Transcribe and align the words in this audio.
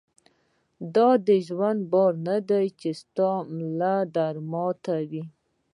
دا 0.95 1.09
دژوند 1.29 1.81
بار 1.91 2.13
نۀ 2.25 2.37
دی 2.49 2.65
چې 2.79 2.89
ستا 3.01 3.29
ملا 3.57 3.95
در 4.15 4.35
ماتوي 4.51 5.23